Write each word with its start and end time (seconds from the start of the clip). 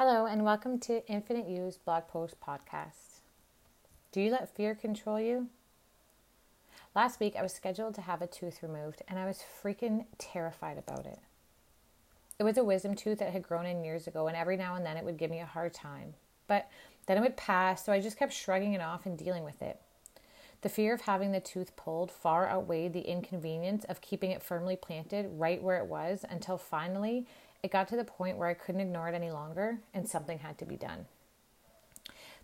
Hello, 0.00 0.26
and 0.26 0.44
welcome 0.44 0.78
to 0.78 1.04
Infinite 1.08 1.48
You's 1.48 1.76
blog 1.76 2.06
post 2.06 2.36
podcast. 2.40 3.22
Do 4.12 4.20
you 4.20 4.30
let 4.30 4.54
fear 4.54 4.76
control 4.76 5.18
you? 5.18 5.48
Last 6.94 7.18
week, 7.18 7.34
I 7.36 7.42
was 7.42 7.52
scheduled 7.52 7.96
to 7.96 8.02
have 8.02 8.22
a 8.22 8.28
tooth 8.28 8.62
removed, 8.62 9.02
and 9.08 9.18
I 9.18 9.26
was 9.26 9.42
freaking 9.60 10.06
terrified 10.16 10.78
about 10.78 11.04
it. 11.04 11.18
It 12.38 12.44
was 12.44 12.56
a 12.56 12.62
wisdom 12.62 12.94
tooth 12.94 13.18
that 13.18 13.32
had 13.32 13.42
grown 13.42 13.66
in 13.66 13.82
years 13.82 14.06
ago, 14.06 14.28
and 14.28 14.36
every 14.36 14.56
now 14.56 14.76
and 14.76 14.86
then 14.86 14.96
it 14.96 15.04
would 15.04 15.16
give 15.16 15.32
me 15.32 15.40
a 15.40 15.46
hard 15.46 15.74
time. 15.74 16.14
But 16.46 16.68
then 17.06 17.18
it 17.18 17.20
would 17.20 17.36
pass, 17.36 17.84
so 17.84 17.90
I 17.90 18.00
just 18.00 18.20
kept 18.20 18.32
shrugging 18.32 18.74
it 18.74 18.80
off 18.80 19.04
and 19.04 19.18
dealing 19.18 19.42
with 19.42 19.60
it. 19.60 19.80
The 20.62 20.68
fear 20.68 20.92
of 20.92 21.02
having 21.02 21.32
the 21.32 21.40
tooth 21.40 21.76
pulled 21.76 22.10
far 22.10 22.48
outweighed 22.48 22.92
the 22.92 23.08
inconvenience 23.08 23.84
of 23.84 24.00
keeping 24.00 24.32
it 24.32 24.42
firmly 24.42 24.74
planted 24.74 25.30
right 25.32 25.62
where 25.62 25.76
it 25.76 25.86
was 25.86 26.24
until 26.28 26.58
finally 26.58 27.26
it 27.62 27.70
got 27.70 27.88
to 27.88 27.96
the 27.96 28.04
point 28.04 28.36
where 28.36 28.48
I 28.48 28.54
couldn't 28.54 28.80
ignore 28.80 29.08
it 29.08 29.14
any 29.14 29.30
longer 29.30 29.78
and 29.94 30.08
something 30.08 30.40
had 30.40 30.58
to 30.58 30.64
be 30.64 30.76
done. 30.76 31.06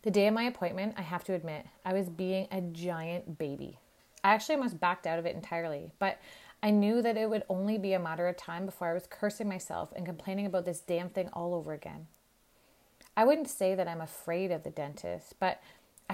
The 0.02 0.10
day 0.10 0.26
of 0.26 0.34
my 0.34 0.44
appointment, 0.44 0.94
I 0.98 1.02
have 1.02 1.24
to 1.24 1.34
admit, 1.34 1.66
I 1.84 1.92
was 1.92 2.08
being 2.08 2.46
a 2.52 2.60
giant 2.60 3.38
baby. 3.38 3.78
I 4.22 4.34
actually 4.34 4.56
almost 4.56 4.80
backed 4.80 5.06
out 5.06 5.18
of 5.18 5.26
it 5.26 5.34
entirely, 5.34 5.92
but 5.98 6.18
I 6.62 6.70
knew 6.70 7.02
that 7.02 7.16
it 7.16 7.28
would 7.28 7.42
only 7.48 7.78
be 7.78 7.94
a 7.94 7.98
matter 7.98 8.28
of 8.28 8.36
time 8.36 8.64
before 8.66 8.88
I 8.88 8.94
was 8.94 9.06
cursing 9.08 9.48
myself 9.48 9.92
and 9.96 10.06
complaining 10.06 10.46
about 10.46 10.64
this 10.64 10.80
damn 10.80 11.08
thing 11.08 11.28
all 11.32 11.54
over 11.54 11.72
again. 11.72 12.06
I 13.16 13.24
wouldn't 13.24 13.48
say 13.48 13.74
that 13.74 13.88
I'm 13.88 14.00
afraid 14.00 14.50
of 14.50 14.62
the 14.62 14.70
dentist, 14.70 15.34
but 15.38 15.60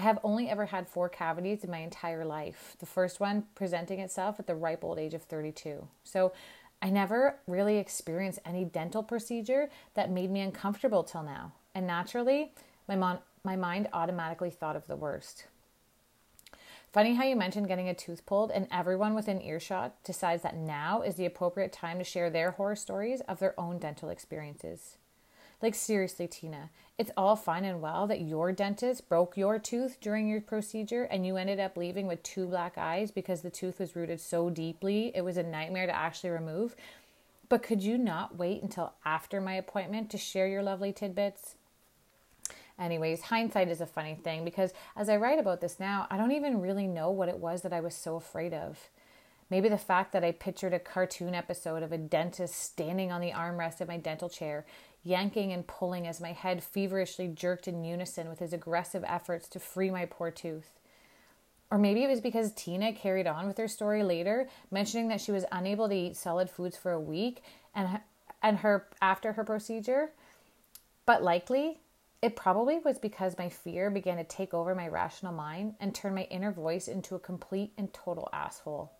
I 0.01 0.03
have 0.03 0.17
only 0.23 0.49
ever 0.49 0.65
had 0.65 0.87
four 0.87 1.09
cavities 1.09 1.63
in 1.63 1.69
my 1.69 1.77
entire 1.77 2.25
life, 2.25 2.75
the 2.79 2.87
first 2.87 3.19
one 3.19 3.43
presenting 3.53 3.99
itself 3.99 4.39
at 4.39 4.47
the 4.47 4.55
ripe 4.55 4.83
old 4.83 4.97
age 4.97 5.13
of 5.13 5.21
32. 5.21 5.87
So 6.03 6.33
I 6.81 6.89
never 6.89 7.35
really 7.45 7.77
experienced 7.77 8.39
any 8.43 8.65
dental 8.65 9.03
procedure 9.03 9.69
that 9.93 10.09
made 10.09 10.31
me 10.31 10.39
uncomfortable 10.39 11.03
till 11.03 11.21
now. 11.21 11.51
And 11.75 11.85
naturally, 11.85 12.51
my, 12.87 12.95
mon- 12.95 13.19
my 13.43 13.55
mind 13.55 13.89
automatically 13.93 14.49
thought 14.49 14.75
of 14.75 14.87
the 14.87 14.95
worst. 14.95 15.45
Funny 16.91 17.13
how 17.13 17.23
you 17.23 17.35
mentioned 17.35 17.67
getting 17.67 17.87
a 17.87 17.93
tooth 17.93 18.25
pulled, 18.25 18.49
and 18.49 18.67
everyone 18.71 19.13
within 19.13 19.39
earshot 19.39 20.03
decides 20.03 20.41
that 20.41 20.57
now 20.57 21.03
is 21.03 21.13
the 21.13 21.27
appropriate 21.27 21.71
time 21.71 21.99
to 21.99 22.03
share 22.03 22.31
their 22.31 22.49
horror 22.49 22.75
stories 22.75 23.21
of 23.27 23.37
their 23.37 23.53
own 23.59 23.77
dental 23.77 24.09
experiences. 24.09 24.97
Like, 25.61 25.75
seriously, 25.75 26.27
Tina, 26.27 26.69
it's 26.97 27.11
all 27.15 27.35
fine 27.35 27.65
and 27.65 27.81
well 27.81 28.07
that 28.07 28.21
your 28.21 28.51
dentist 28.51 29.07
broke 29.07 29.37
your 29.37 29.59
tooth 29.59 29.99
during 30.01 30.27
your 30.27 30.41
procedure 30.41 31.03
and 31.03 31.25
you 31.25 31.37
ended 31.37 31.59
up 31.59 31.77
leaving 31.77 32.07
with 32.07 32.23
two 32.23 32.47
black 32.47 32.77
eyes 32.77 33.11
because 33.11 33.41
the 33.41 33.49
tooth 33.49 33.79
was 33.79 33.95
rooted 33.95 34.19
so 34.19 34.49
deeply 34.49 35.11
it 35.15 35.21
was 35.21 35.37
a 35.37 35.43
nightmare 35.43 35.85
to 35.85 35.95
actually 35.95 36.31
remove. 36.31 36.75
But 37.49 37.63
could 37.63 37.83
you 37.83 37.97
not 37.97 38.37
wait 38.37 38.63
until 38.63 38.93
after 39.03 39.41
my 39.41 39.53
appointment 39.53 40.09
to 40.11 40.17
share 40.17 40.47
your 40.47 40.63
lovely 40.63 40.93
tidbits? 40.93 41.55
Anyways, 42.79 43.23
hindsight 43.23 43.67
is 43.67 43.81
a 43.81 43.85
funny 43.85 44.15
thing 44.15 44.43
because 44.43 44.73
as 44.95 45.09
I 45.09 45.17
write 45.17 45.37
about 45.37 45.61
this 45.61 45.79
now, 45.79 46.07
I 46.09 46.17
don't 46.17 46.31
even 46.31 46.61
really 46.61 46.87
know 46.87 47.11
what 47.11 47.29
it 47.29 47.37
was 47.37 47.61
that 47.61 47.73
I 47.73 47.81
was 47.81 47.93
so 47.93 48.15
afraid 48.15 48.53
of. 48.53 48.89
Maybe 49.51 49.67
the 49.67 49.77
fact 49.77 50.13
that 50.13 50.23
I 50.23 50.31
pictured 50.31 50.73
a 50.73 50.79
cartoon 50.79 51.35
episode 51.35 51.83
of 51.83 51.91
a 51.91 51.97
dentist 51.97 52.55
standing 52.55 53.11
on 53.11 53.19
the 53.19 53.31
armrest 53.31 53.81
of 53.81 53.89
my 53.89 53.97
dental 53.97 54.29
chair 54.29 54.65
yanking 55.03 55.51
and 55.51 55.65
pulling 55.65 56.07
as 56.07 56.21
my 56.21 56.31
head 56.31 56.63
feverishly 56.63 57.27
jerked 57.27 57.67
in 57.67 57.83
unison 57.83 58.29
with 58.29 58.39
his 58.39 58.53
aggressive 58.53 59.03
efforts 59.07 59.47
to 59.49 59.59
free 59.59 59.89
my 59.89 60.05
poor 60.05 60.31
tooth. 60.31 60.79
Or 61.71 61.77
maybe 61.77 62.03
it 62.03 62.09
was 62.09 62.21
because 62.21 62.51
Tina 62.51 62.93
carried 62.93 63.27
on 63.27 63.47
with 63.47 63.57
her 63.57 63.67
story 63.67 64.03
later, 64.03 64.49
mentioning 64.69 65.07
that 65.07 65.21
she 65.21 65.31
was 65.31 65.45
unable 65.51 65.87
to 65.87 65.95
eat 65.95 66.17
solid 66.17 66.49
foods 66.49 66.75
for 66.77 66.91
a 66.91 66.99
week 66.99 67.43
and 67.73 67.99
and 68.43 68.57
her 68.57 68.87
after 69.01 69.33
her 69.33 69.43
procedure. 69.43 70.11
But 71.05 71.23
likely, 71.23 71.79
it 72.21 72.35
probably 72.35 72.79
was 72.79 72.99
because 72.99 73.37
my 73.37 73.49
fear 73.49 73.89
began 73.89 74.17
to 74.17 74.23
take 74.23 74.53
over 74.53 74.75
my 74.75 74.87
rational 74.87 75.33
mind 75.33 75.75
and 75.79 75.93
turn 75.93 76.15
my 76.15 76.23
inner 76.23 76.51
voice 76.51 76.87
into 76.87 77.15
a 77.15 77.19
complete 77.19 77.71
and 77.77 77.93
total 77.93 78.29
asshole. 78.33 78.91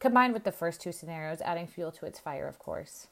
Combined 0.00 0.32
with 0.32 0.44
the 0.44 0.52
first 0.52 0.80
two 0.80 0.92
scenarios, 0.92 1.40
adding 1.40 1.66
fuel 1.66 1.92
to 1.92 2.06
its 2.06 2.20
fire, 2.20 2.48
of 2.48 2.58
course. 2.58 3.08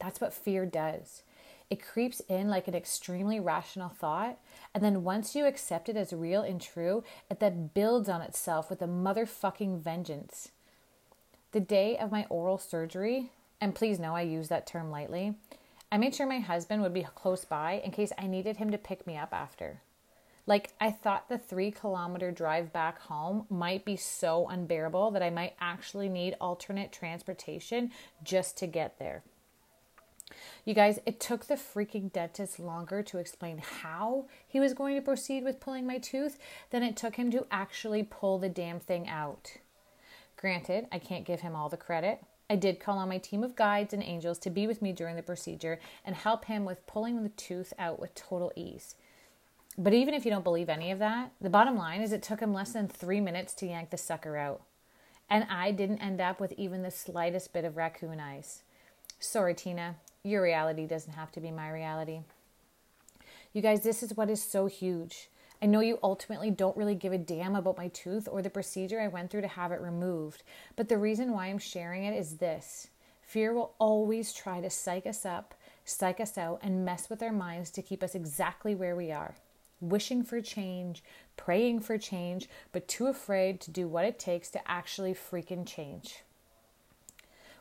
That's 0.00 0.20
what 0.20 0.34
fear 0.34 0.66
does. 0.66 1.22
It 1.70 1.82
creeps 1.82 2.20
in 2.28 2.48
like 2.48 2.68
an 2.68 2.74
extremely 2.74 3.40
rational 3.40 3.88
thought, 3.88 4.38
and 4.74 4.84
then 4.84 5.02
once 5.02 5.34
you 5.34 5.46
accept 5.46 5.88
it 5.88 5.96
as 5.96 6.12
real 6.12 6.42
and 6.42 6.60
true, 6.60 7.02
it 7.30 7.40
then 7.40 7.70
builds 7.72 8.08
on 8.08 8.20
itself 8.20 8.68
with 8.68 8.82
a 8.82 8.86
motherfucking 8.86 9.80
vengeance. 9.80 10.50
The 11.52 11.60
day 11.60 11.96
of 11.96 12.12
my 12.12 12.26
oral 12.28 12.58
surgery, 12.58 13.30
and 13.60 13.74
please 13.74 13.98
know 13.98 14.14
I 14.14 14.22
use 14.22 14.48
that 14.48 14.66
term 14.66 14.90
lightly, 14.90 15.34
I 15.90 15.96
made 15.96 16.14
sure 16.14 16.26
my 16.26 16.40
husband 16.40 16.82
would 16.82 16.92
be 16.92 17.06
close 17.14 17.44
by 17.44 17.80
in 17.84 17.92
case 17.92 18.12
I 18.18 18.26
needed 18.26 18.56
him 18.56 18.70
to 18.72 18.78
pick 18.78 19.06
me 19.06 19.16
up 19.16 19.32
after. 19.32 19.80
Like, 20.46 20.72
I 20.78 20.90
thought 20.90 21.28
the 21.28 21.38
three 21.38 21.70
kilometer 21.70 22.30
drive 22.30 22.72
back 22.72 23.00
home 23.00 23.46
might 23.48 23.84
be 23.84 23.96
so 23.96 24.46
unbearable 24.48 25.12
that 25.12 25.22
I 25.22 25.30
might 25.30 25.54
actually 25.58 26.10
need 26.10 26.36
alternate 26.40 26.92
transportation 26.92 27.92
just 28.22 28.58
to 28.58 28.66
get 28.66 28.98
there. 28.98 29.22
You 30.64 30.74
guys, 30.74 30.98
it 31.06 31.20
took 31.20 31.46
the 31.46 31.54
freaking 31.54 32.12
dentist 32.12 32.58
longer 32.58 33.02
to 33.02 33.18
explain 33.18 33.58
how 33.58 34.26
he 34.46 34.60
was 34.60 34.74
going 34.74 34.94
to 34.96 35.02
proceed 35.02 35.44
with 35.44 35.60
pulling 35.60 35.86
my 35.86 35.98
tooth 35.98 36.38
than 36.70 36.82
it 36.82 36.96
took 36.96 37.16
him 37.16 37.30
to 37.30 37.46
actually 37.50 38.02
pull 38.02 38.38
the 38.38 38.48
damn 38.48 38.80
thing 38.80 39.08
out. 39.08 39.58
Granted, 40.36 40.86
I 40.92 40.98
can't 40.98 41.24
give 41.24 41.40
him 41.40 41.54
all 41.56 41.68
the 41.68 41.76
credit. 41.76 42.22
I 42.50 42.56
did 42.56 42.80
call 42.80 42.98
on 42.98 43.08
my 43.08 43.18
team 43.18 43.42
of 43.42 43.56
guides 43.56 43.94
and 43.94 44.02
angels 44.02 44.38
to 44.40 44.50
be 44.50 44.66
with 44.66 44.82
me 44.82 44.92
during 44.92 45.16
the 45.16 45.22
procedure 45.22 45.80
and 46.04 46.14
help 46.14 46.44
him 46.44 46.64
with 46.64 46.86
pulling 46.86 47.22
the 47.22 47.30
tooth 47.30 47.72
out 47.78 47.98
with 47.98 48.14
total 48.14 48.52
ease. 48.54 48.94
But 49.76 49.94
even 49.94 50.14
if 50.14 50.24
you 50.24 50.30
don't 50.30 50.44
believe 50.44 50.68
any 50.68 50.90
of 50.90 50.98
that, 51.00 51.32
the 51.40 51.50
bottom 51.50 51.76
line 51.76 52.00
is 52.00 52.12
it 52.12 52.22
took 52.22 52.40
him 52.40 52.52
less 52.52 52.72
than 52.72 52.86
three 52.86 53.20
minutes 53.20 53.54
to 53.54 53.66
yank 53.66 53.90
the 53.90 53.96
sucker 53.96 54.36
out. 54.36 54.62
And 55.28 55.46
I 55.50 55.70
didn't 55.70 56.00
end 56.02 56.20
up 56.20 56.38
with 56.38 56.52
even 56.52 56.82
the 56.82 56.90
slightest 56.90 57.52
bit 57.52 57.64
of 57.64 57.76
raccoon 57.76 58.20
eyes. 58.20 58.62
Sorry, 59.18 59.54
Tina. 59.54 59.96
Your 60.26 60.42
reality 60.42 60.86
doesn't 60.86 61.12
have 61.12 61.30
to 61.32 61.40
be 61.40 61.50
my 61.50 61.68
reality. 61.68 62.20
You 63.52 63.60
guys, 63.60 63.82
this 63.82 64.02
is 64.02 64.16
what 64.16 64.30
is 64.30 64.42
so 64.42 64.64
huge. 64.64 65.28
I 65.60 65.66
know 65.66 65.80
you 65.80 65.98
ultimately 66.02 66.50
don't 66.50 66.78
really 66.78 66.94
give 66.94 67.12
a 67.12 67.18
damn 67.18 67.54
about 67.54 67.76
my 67.76 67.88
tooth 67.88 68.26
or 68.32 68.40
the 68.40 68.48
procedure 68.48 69.02
I 69.02 69.08
went 69.08 69.30
through 69.30 69.42
to 69.42 69.48
have 69.48 69.70
it 69.70 69.82
removed, 69.82 70.42
but 70.76 70.88
the 70.88 70.96
reason 70.96 71.32
why 71.32 71.48
I'm 71.48 71.58
sharing 71.58 72.04
it 72.04 72.16
is 72.16 72.38
this 72.38 72.88
fear 73.20 73.52
will 73.52 73.74
always 73.78 74.32
try 74.32 74.62
to 74.62 74.70
psych 74.70 75.06
us 75.06 75.26
up, 75.26 75.54
psych 75.84 76.20
us 76.20 76.38
out, 76.38 76.60
and 76.62 76.86
mess 76.86 77.10
with 77.10 77.22
our 77.22 77.32
minds 77.32 77.70
to 77.72 77.82
keep 77.82 78.02
us 78.02 78.14
exactly 78.14 78.74
where 78.74 78.96
we 78.96 79.12
are. 79.12 79.34
Wishing 79.82 80.22
for 80.22 80.40
change, 80.40 81.04
praying 81.36 81.80
for 81.80 81.98
change, 81.98 82.48
but 82.72 82.88
too 82.88 83.08
afraid 83.08 83.60
to 83.60 83.70
do 83.70 83.86
what 83.86 84.06
it 84.06 84.18
takes 84.18 84.50
to 84.52 84.70
actually 84.70 85.12
freaking 85.12 85.66
change. 85.66 86.22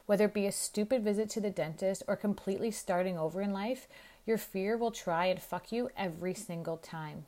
Whether 0.06 0.26
it 0.26 0.34
be 0.34 0.46
a 0.46 0.52
stupid 0.52 1.04
visit 1.04 1.30
to 1.32 1.42
the 1.42 1.50
dentist 1.50 2.04
or 2.08 2.16
completely 2.16 2.72
starting 2.72 3.18
over 3.18 3.42
in 3.42 3.54
life, 3.54 3.88
your 4.26 4.38
fear 4.38 4.78
will 4.78 4.92
try 4.92 5.28
and 5.28 5.42
fuck 5.42 5.72
you 5.72 5.90
every 5.98 6.34
single 6.34 6.78
time. 6.78 7.26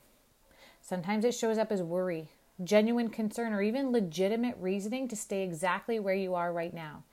Sometimes 0.82 1.26
it 1.26 1.34
shows 1.34 1.58
up 1.58 1.72
as 1.72 1.82
worry, 1.82 2.30
genuine 2.64 3.10
concern, 3.10 3.54
or 3.54 3.62
even 3.62 3.92
legitimate 3.92 4.58
reasoning 4.60 5.08
to 5.08 5.16
stay 5.16 5.44
exactly 5.44 6.00
where 6.00 6.16
you 6.16 6.36
are 6.36 6.54
right 6.54 6.74
now. 6.74 7.04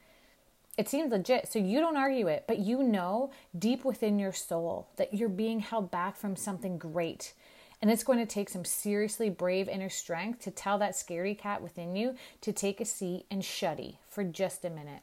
It 0.79 0.89
seems 0.89 1.13
legit, 1.13 1.53
so 1.53 1.59
you 1.59 1.81
don't 1.81 1.97
argue 1.97 2.29
it, 2.29 2.45
but 2.49 2.59
you 2.59 2.83
know 2.83 3.31
deep 3.59 3.85
within 3.85 4.19
your 4.19 4.33
soul 4.33 4.89
that 4.97 5.15
you're 5.15 5.29
being 5.29 5.61
held 5.61 5.91
back 5.91 6.17
from 6.17 6.35
something 6.35 6.79
great. 6.79 7.35
And 7.81 7.91
it's 7.91 8.05
going 8.05 8.19
to 8.19 8.27
take 8.27 8.49
some 8.49 8.65
seriously 8.65 9.29
brave 9.29 9.69
inner 9.69 9.91
strength 9.91 10.41
to 10.41 10.51
tell 10.51 10.79
that 10.79 10.97
scary 10.97 11.35
cat 11.35 11.63
within 11.63 11.95
you 11.97 12.15
to 12.41 12.53
take 12.53 12.81
a 12.81 12.85
seat 12.85 13.27
and 13.31 13.43
shuddy 13.43 13.97
for 14.09 14.25
just 14.25 14.65
a 14.65 14.71
minute. 14.71 15.03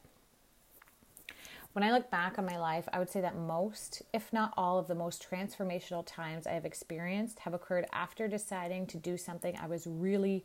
When 1.74 1.84
I 1.84 1.92
look 1.92 2.10
back 2.10 2.40
on 2.40 2.46
my 2.46 2.58
life, 2.58 2.90
I 2.92 2.98
would 2.98 3.12
say 3.12 3.22
that 3.22 3.38
most, 3.38 4.02
if 4.12 4.34
not 4.34 4.54
all, 4.58 4.80
of 4.80 4.88
the 4.88 4.96
most 4.96 5.28
transformational 5.30 6.04
times 6.04 6.48
I 6.48 6.54
have 6.54 6.66
experienced 6.66 7.40
have 7.40 7.54
occurred 7.54 7.86
after 7.94 8.28
deciding 8.28 8.88
to 8.88 8.98
do 8.98 9.18
something 9.18 9.56
I 9.56 9.68
was 9.68 9.86
really, 9.86 10.44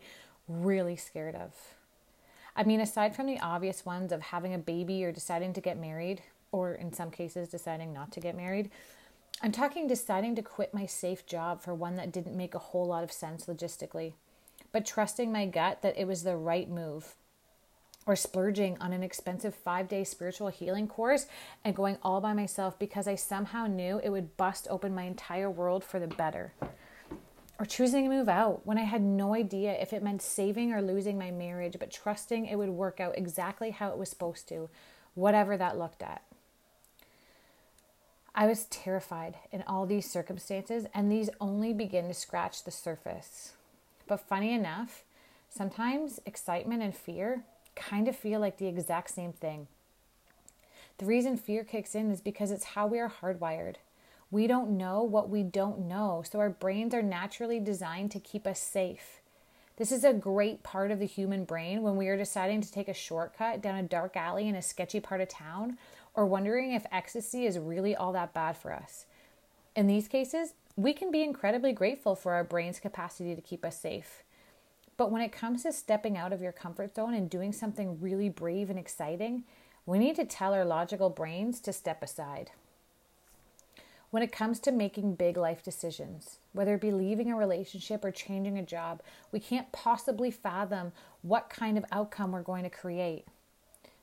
really 0.48 0.96
scared 0.96 1.34
of. 1.34 1.54
I 2.54 2.62
mean, 2.64 2.80
aside 2.80 3.16
from 3.16 3.26
the 3.26 3.40
obvious 3.40 3.86
ones 3.86 4.12
of 4.12 4.20
having 4.20 4.52
a 4.52 4.58
baby 4.58 5.02
or 5.02 5.12
deciding 5.12 5.54
to 5.54 5.62
get 5.62 5.78
married, 5.78 6.22
or 6.52 6.74
in 6.74 6.92
some 6.92 7.10
cases, 7.10 7.48
deciding 7.48 7.92
not 7.92 8.12
to 8.12 8.20
get 8.20 8.36
married, 8.36 8.70
I'm 9.42 9.50
talking 9.50 9.86
deciding 9.86 10.36
to 10.36 10.42
quit 10.42 10.74
my 10.74 10.84
safe 10.84 11.26
job 11.26 11.62
for 11.62 11.74
one 11.74 11.96
that 11.96 12.12
didn't 12.12 12.36
make 12.36 12.54
a 12.54 12.60
whole 12.60 12.86
lot 12.86 13.02
of 13.02 13.10
sense 13.10 13.46
logistically, 13.46 14.12
but 14.72 14.84
trusting 14.86 15.32
my 15.32 15.46
gut 15.46 15.80
that 15.80 15.98
it 15.98 16.06
was 16.06 16.22
the 16.22 16.36
right 16.36 16.68
move 16.68 17.16
or 18.06 18.16
splurging 18.16 18.76
on 18.80 18.92
an 18.92 19.02
expensive 19.02 19.54
five 19.54 19.88
day 19.88 20.04
spiritual 20.04 20.48
healing 20.48 20.86
course 20.86 21.26
and 21.64 21.74
going 21.74 21.98
all 22.02 22.20
by 22.20 22.32
myself 22.32 22.78
because 22.78 23.08
I 23.08 23.14
somehow 23.14 23.66
knew 23.66 24.00
it 24.02 24.10
would 24.10 24.36
bust 24.36 24.66
open 24.70 24.94
my 24.94 25.04
entire 25.04 25.50
world 25.50 25.84
for 25.84 25.98
the 25.98 26.06
better. 26.06 26.52
Or 27.58 27.64
choosing 27.64 28.04
to 28.04 28.10
move 28.10 28.28
out 28.28 28.66
when 28.66 28.78
I 28.78 28.82
had 28.82 29.00
no 29.00 29.34
idea 29.34 29.72
if 29.80 29.92
it 29.92 30.02
meant 30.02 30.22
saving 30.22 30.72
or 30.72 30.82
losing 30.82 31.16
my 31.16 31.30
marriage, 31.30 31.76
but 31.78 31.92
trusting 31.92 32.46
it 32.46 32.56
would 32.56 32.70
work 32.70 33.00
out 33.00 33.16
exactly 33.16 33.70
how 33.70 33.90
it 33.90 33.98
was 33.98 34.08
supposed 34.08 34.48
to, 34.48 34.68
whatever 35.14 35.56
that 35.56 35.78
looked 35.78 36.02
at. 36.02 36.22
I 38.34 38.46
was 38.46 38.64
terrified 38.64 39.36
in 39.52 39.62
all 39.68 39.86
these 39.86 40.10
circumstances, 40.10 40.86
and 40.92 41.10
these 41.10 41.30
only 41.40 41.72
begin 41.72 42.08
to 42.08 42.14
scratch 42.14 42.64
the 42.64 42.72
surface. 42.72 43.52
But 44.08 44.26
funny 44.28 44.52
enough, 44.52 45.04
sometimes 45.48 46.18
excitement 46.26 46.82
and 46.82 46.94
fear 46.94 47.44
kind 47.76 48.08
of 48.08 48.16
feel 48.16 48.40
like 48.40 48.58
the 48.58 48.66
exact 48.66 49.10
same 49.10 49.32
thing. 49.32 49.68
The 50.98 51.06
reason 51.06 51.36
fear 51.36 51.64
kicks 51.64 51.94
in 51.94 52.10
is 52.10 52.20
because 52.20 52.50
it's 52.50 52.64
how 52.64 52.86
we 52.86 52.98
are 52.98 53.12
hardwired. 53.20 53.76
We 54.30 54.46
don't 54.46 54.76
know 54.76 55.02
what 55.02 55.28
we 55.28 55.42
don't 55.42 55.86
know, 55.86 56.24
so 56.28 56.38
our 56.40 56.50
brains 56.50 56.94
are 56.94 57.02
naturally 57.02 57.60
designed 57.60 58.10
to 58.12 58.20
keep 58.20 58.46
us 58.46 58.58
safe. 58.58 59.20
This 59.76 59.92
is 59.92 60.04
a 60.04 60.12
great 60.12 60.62
part 60.62 60.90
of 60.90 60.98
the 61.00 61.06
human 61.06 61.44
brain 61.44 61.82
when 61.82 61.96
we 61.96 62.08
are 62.08 62.16
deciding 62.16 62.60
to 62.62 62.72
take 62.72 62.88
a 62.88 62.94
shortcut 62.94 63.60
down 63.60 63.76
a 63.76 63.82
dark 63.82 64.16
alley 64.16 64.48
in 64.48 64.54
a 64.54 64.62
sketchy 64.62 65.00
part 65.00 65.20
of 65.20 65.28
town 65.28 65.78
or 66.14 66.26
wondering 66.26 66.72
if 66.72 66.86
ecstasy 66.90 67.46
is 67.46 67.58
really 67.58 67.94
all 67.94 68.12
that 68.12 68.32
bad 68.32 68.56
for 68.56 68.72
us. 68.72 69.06
In 69.76 69.86
these 69.86 70.08
cases, 70.08 70.54
we 70.76 70.92
can 70.92 71.12
be 71.12 71.22
incredibly 71.22 71.72
grateful 71.72 72.16
for 72.16 72.32
our 72.32 72.44
brain's 72.44 72.80
capacity 72.80 73.36
to 73.36 73.40
keep 73.40 73.64
us 73.64 73.80
safe. 73.80 74.23
But 74.96 75.10
when 75.10 75.22
it 75.22 75.32
comes 75.32 75.62
to 75.62 75.72
stepping 75.72 76.16
out 76.16 76.32
of 76.32 76.40
your 76.40 76.52
comfort 76.52 76.94
zone 76.94 77.14
and 77.14 77.28
doing 77.28 77.52
something 77.52 78.00
really 78.00 78.28
brave 78.28 78.70
and 78.70 78.78
exciting, 78.78 79.44
we 79.86 79.98
need 79.98 80.16
to 80.16 80.24
tell 80.24 80.54
our 80.54 80.64
logical 80.64 81.10
brains 81.10 81.60
to 81.60 81.72
step 81.72 82.02
aside. 82.02 82.52
When 84.10 84.22
it 84.22 84.30
comes 84.30 84.60
to 84.60 84.70
making 84.70 85.16
big 85.16 85.36
life 85.36 85.62
decisions, 85.64 86.38
whether 86.52 86.74
it 86.74 86.80
be 86.80 86.92
leaving 86.92 87.32
a 87.32 87.36
relationship 87.36 88.04
or 88.04 88.12
changing 88.12 88.56
a 88.56 88.62
job, 88.62 89.02
we 89.32 89.40
can't 89.40 89.72
possibly 89.72 90.30
fathom 90.30 90.92
what 91.22 91.50
kind 91.50 91.76
of 91.76 91.84
outcome 91.90 92.30
we're 92.30 92.42
going 92.42 92.62
to 92.62 92.70
create. 92.70 93.26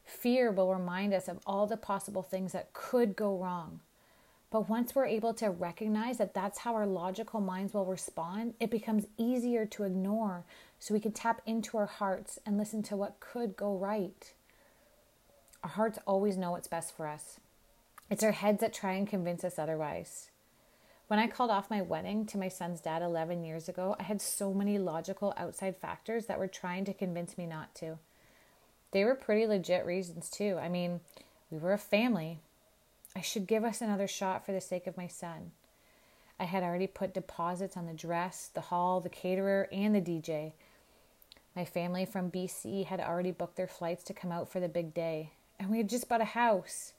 Fear 0.04 0.52
will 0.52 0.74
remind 0.76 1.14
us 1.14 1.30
of 1.30 1.40
all 1.46 1.66
the 1.66 1.78
possible 1.78 2.22
things 2.22 2.52
that 2.52 2.74
could 2.74 3.16
go 3.16 3.38
wrong. 3.38 3.80
But 4.51 4.69
once 4.69 4.94
we're 4.94 5.06
able 5.06 5.33
to 5.36 5.50
recognize 5.50 6.18
that 6.18 6.33
that's 6.33 6.59
how 6.59 6.75
our 6.75 6.86
logical 6.86 7.39
minds 7.39 7.74
will 7.74 7.86
respond, 7.86 8.53
it 8.59 8.69
becomes 8.69 9.07
easier 9.18 9.65
to 9.65 9.83
ignore 9.83 10.44
so 10.77 10.94
we 10.94 11.00
can 11.00 11.13
tap 11.13 11.42
into 11.45 11.77
our 11.77 11.86
hearts 11.86 12.38
and 12.45 12.57
listen 12.57 12.83
to 12.83 12.98
what 12.98 13.19
could 13.19 13.56
go 13.56 13.75
right. 13.75 14.33
Our 15.63 15.69
hearts 15.69 16.00
always 16.06 16.38
know 16.38 16.51
what's 16.51 16.68
best 16.68 16.95
for 16.95 17.07
us. 17.07 17.39
It's 18.09 18.24
our 18.24 18.33
heads 18.33 18.59
that 18.59 18.74
try 18.74 18.94
and 18.94 19.07
convince 19.07 19.44
us 19.44 19.57
otherwise. 19.57 20.30
When 21.07 21.19
I 21.19 21.27
called 21.27 21.51
off 21.51 21.69
my 21.69 21.81
wedding 21.81 22.25
to 22.27 22.38
my 22.38 22.50
son's 22.50 22.81
dad 22.81 23.01
11 23.01 23.44
years 23.44 23.69
ago, 23.69 23.95
I 24.00 24.04
had 24.04 24.21
so 24.21 24.54
many 24.54 24.77
logical 24.77 25.33
outside 25.38 25.77
factors 25.77 26.25
that 26.25 26.39
were 26.39 26.47
trying 26.47 26.86
to 26.86 26.94
convince 26.94 27.38
me 27.38 27.45
not 27.45 27.74
to 27.75 27.97
they 28.92 29.06
were 29.06 29.15
pretty 29.15 29.47
legit 29.47 29.86
reasons 29.86 30.30
too. 30.30 30.59
I 30.62 30.69
mean, 30.69 31.00
we 31.50 31.57
were 31.57 31.74
a 31.74 31.77
family. 31.77 32.39
I 33.16 33.22
should 33.22 33.48
give 33.48 33.63
us 33.63 33.81
another 33.81 34.08
shot 34.08 34.46
for 34.46 34.52
the 34.52 34.62
sake 34.62 34.88
of 34.88 34.98
my 34.98 35.08
son. 35.08 35.52
I 36.40 36.46
had 36.46 36.63
already 36.63 36.88
put 36.88 37.13
deposits 37.13 37.78
on 37.78 37.86
the 37.86 37.94
dress, 37.94 38.50
the 38.54 38.62
hall, 38.62 39.00
the 39.00 39.10
caterer, 39.10 39.68
and 39.72 39.94
the 39.94 40.02
DJ. 40.02 40.54
My 41.56 41.66
family 41.66 42.06
from 42.06 42.31
BC 42.31 42.86
had 42.86 43.00
already 43.00 43.31
booked 43.31 43.58
their 43.58 43.68
flights 43.68 44.04
to 44.06 44.13
come 44.13 44.31
out 44.31 44.52
for 44.52 44.60
the 44.60 44.69
big 44.69 44.94
day, 44.94 45.34
and 45.60 45.69
we 45.69 45.78
had 45.78 45.90
just 45.90 46.08
bought 46.08 46.22
a 46.22 46.25
house. 46.25 46.94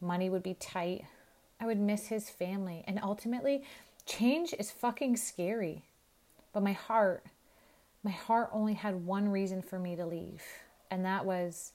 Money 0.00 0.28
would 0.28 0.42
be 0.42 0.54
tight. 0.54 1.04
I 1.60 1.66
would 1.66 1.78
miss 1.78 2.08
his 2.08 2.28
family, 2.28 2.84
and 2.86 3.00
ultimately, 3.02 3.62
change 4.04 4.52
is 4.58 4.70
fucking 4.70 5.16
scary. 5.16 5.84
But 6.52 6.62
my 6.62 6.72
heart, 6.72 7.24
my 8.02 8.10
heart 8.10 8.50
only 8.52 8.74
had 8.74 9.06
one 9.06 9.30
reason 9.30 9.62
for 9.62 9.78
me 9.78 9.96
to 9.96 10.04
leave 10.04 10.42
and 10.90 11.04
that 11.04 11.24
was, 11.24 11.72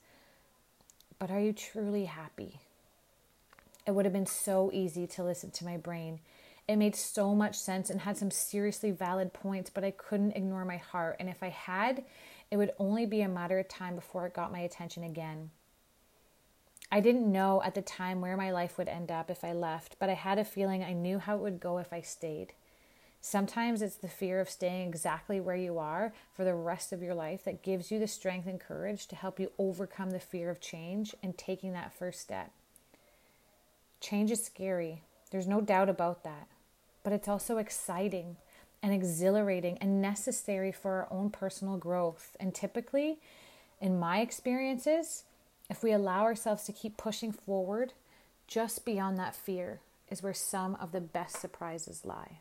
but 1.20 1.32
are 1.32 1.40
you 1.40 1.54
truly 1.54 2.06
happy? 2.06 2.60
It 3.86 3.92
would 3.92 4.06
have 4.06 4.14
been 4.14 4.26
so 4.26 4.70
easy 4.74 5.08
to 5.08 5.24
listen 5.24 5.52
to 5.52 5.66
my 5.66 5.78
brain. 5.78 6.20
It 6.68 6.76
made 6.76 6.96
so 6.96 7.34
much 7.34 7.58
sense 7.58 7.90
and 7.90 8.02
had 8.02 8.18
some 8.18 8.32
seriously 8.32 8.92
valid 8.92 9.34
points, 9.34 9.70
but 9.70 9.84
I 9.84 9.92
couldn't 9.92 10.38
ignore 10.38 10.64
my 10.64 10.78
heart. 10.78 11.18
And 11.20 11.28
if 11.28 11.42
I 11.42 11.50
had, 11.50 12.06
it 12.50 12.58
would 12.58 12.72
only 12.78 13.06
be 13.06 13.22
a 13.22 13.28
matter 13.28 13.60
of 13.60 13.68
time 13.68 13.96
before 13.96 14.28
it 14.28 14.34
got 14.34 14.52
my 14.52 14.60
attention 14.60 15.04
again. 15.04 15.50
I 16.92 17.00
didn't 17.00 17.32
know 17.32 17.62
at 17.64 17.74
the 17.74 17.82
time 17.82 18.22
where 18.22 18.36
my 18.36 18.52
life 18.52 18.78
would 18.78 18.90
end 18.90 19.12
up 19.12 19.32
if 19.32 19.44
I 19.44 19.54
left, 19.54 19.96
but 19.98 20.10
I 20.10 20.14
had 20.14 20.38
a 20.38 20.44
feeling 20.44 20.84
I 20.84 20.94
knew 20.94 21.20
how 21.20 21.38
it 21.38 21.42
would 21.42 21.60
go 21.60 21.78
if 21.78 21.94
I 21.94 22.02
stayed. 22.02 22.54
Sometimes 23.22 23.82
it's 23.82 23.96
the 23.96 24.10
fear 24.10 24.40
of 24.40 24.50
staying 24.50 24.90
exactly 24.90 25.40
where 25.40 25.56
you 25.56 25.78
are 25.78 26.12
for 26.34 26.44
the 26.44 26.56
rest 26.56 26.92
of 26.92 27.02
your 27.02 27.14
life 27.14 27.44
that 27.46 27.64
gives 27.64 27.92
you 27.92 28.00
the 28.00 28.08
strength 28.08 28.48
and 28.48 28.60
courage 28.60 29.08
to 29.08 29.16
help 29.16 29.40
you 29.40 29.52
overcome 29.58 30.10
the 30.10 30.20
fear 30.20 30.50
of 30.50 30.60
change 30.60 31.16
and 31.24 31.38
taking 31.38 31.72
that 31.74 31.94
first 31.94 32.20
step. 32.20 32.52
Change 34.02 34.32
is 34.32 34.44
scary, 34.44 35.04
there's 35.30 35.48
no 35.48 35.62
doubt 35.62 35.88
about 35.88 36.24
that, 36.24 36.48
but 37.04 37.14
it's 37.14 37.28
also 37.28 37.58
exciting 37.58 38.36
and 38.84 38.94
exhilarating 38.94 39.78
and 39.78 40.02
necessary 40.02 40.72
for 40.72 40.92
our 40.92 41.08
own 41.12 41.30
personal 41.30 41.78
growth. 41.78 42.36
And 42.40 42.54
typically, 42.54 43.20
in 43.80 44.00
my 44.00 44.20
experiences, 44.20 45.24
if 45.70 45.84
we 45.84 45.92
allow 45.94 46.24
ourselves 46.24 46.64
to 46.64 46.74
keep 46.74 46.98
pushing 46.98 47.32
forward, 47.32 47.94
just 48.48 48.84
beyond 48.84 49.18
that 49.18 49.36
fear 49.36 49.80
is 50.10 50.22
where 50.22 50.34
some 50.34 50.76
of 50.76 50.92
the 50.92 51.00
best 51.00 51.40
surprises 51.40 52.04
lie. 52.04 52.40